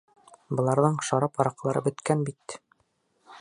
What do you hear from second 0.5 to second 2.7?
Быларҙың шарап-араҡылары бөткән бит!